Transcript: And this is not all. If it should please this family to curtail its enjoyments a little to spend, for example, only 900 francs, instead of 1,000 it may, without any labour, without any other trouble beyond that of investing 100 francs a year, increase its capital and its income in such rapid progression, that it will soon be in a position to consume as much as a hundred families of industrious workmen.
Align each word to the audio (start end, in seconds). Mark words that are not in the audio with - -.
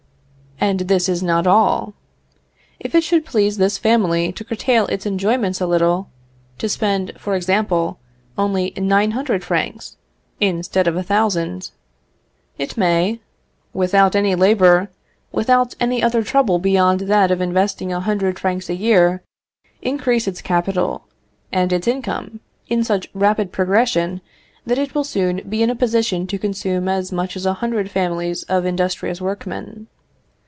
And 0.63 0.81
this 0.81 1.09
is 1.09 1.23
not 1.23 1.47
all. 1.47 1.95
If 2.79 2.93
it 2.93 3.03
should 3.03 3.25
please 3.25 3.57
this 3.57 3.79
family 3.79 4.31
to 4.33 4.43
curtail 4.43 4.85
its 4.87 5.07
enjoyments 5.07 5.59
a 5.59 5.65
little 5.65 6.09
to 6.59 6.69
spend, 6.69 7.13
for 7.17 7.33
example, 7.35 7.97
only 8.37 8.71
900 8.77 9.43
francs, 9.43 9.97
instead 10.39 10.85
of 10.87 10.93
1,000 10.93 11.71
it 12.59 12.77
may, 12.77 13.19
without 13.73 14.15
any 14.15 14.35
labour, 14.35 14.91
without 15.31 15.73
any 15.79 16.03
other 16.03 16.21
trouble 16.21 16.59
beyond 16.59 17.01
that 17.01 17.31
of 17.31 17.41
investing 17.41 17.89
100 17.89 18.37
francs 18.37 18.69
a 18.69 18.75
year, 18.75 19.23
increase 19.81 20.27
its 20.27 20.43
capital 20.43 21.07
and 21.51 21.73
its 21.73 21.87
income 21.87 22.39
in 22.67 22.83
such 22.83 23.09
rapid 23.15 23.51
progression, 23.51 24.21
that 24.67 24.77
it 24.77 24.93
will 24.93 25.03
soon 25.03 25.41
be 25.49 25.63
in 25.63 25.71
a 25.71 25.75
position 25.75 26.27
to 26.27 26.37
consume 26.37 26.87
as 26.87 27.11
much 27.11 27.35
as 27.35 27.47
a 27.47 27.53
hundred 27.55 27.89
families 27.89 28.43
of 28.43 28.63
industrious 28.63 29.19
workmen. 29.19 29.87